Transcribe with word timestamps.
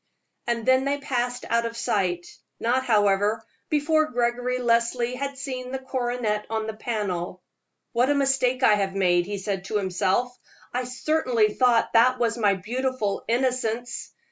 And 0.47 0.65
then 0.65 0.83
they 0.85 0.97
passed 0.97 1.45
out 1.47 1.67
of 1.67 1.77
sight 1.77 2.25
not, 2.59 2.85
however, 2.85 3.45
before 3.69 4.07
Gregory 4.09 4.57
Leslie 4.57 5.13
had 5.13 5.37
seen 5.37 5.71
the 5.71 5.77
coronet 5.77 6.47
on 6.49 6.65
the 6.65 6.73
panel. 6.73 7.43
"What 7.91 8.09
a 8.09 8.15
mistake 8.15 8.63
I 8.63 8.73
have 8.73 8.95
made," 8.95 9.27
he 9.27 9.37
said 9.37 9.65
to 9.65 9.77
himself. 9.77 10.35
"I 10.73 10.85
certainly 10.85 11.53
thought 11.53 11.93
that 11.93 12.17
was 12.17 12.35
my 12.35 12.55
beautiful 12.55 13.23
'Innocence.' 13.27 14.11